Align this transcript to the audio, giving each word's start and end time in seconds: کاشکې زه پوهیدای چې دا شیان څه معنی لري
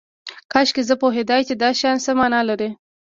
کاشکې 0.51 0.81
زه 0.89 0.95
پوهیدای 1.01 1.41
چې 1.47 1.53
دا 1.61 1.69
شیان 1.79 1.97
څه 2.05 2.11
معنی 2.19 2.41
لري 2.49 2.69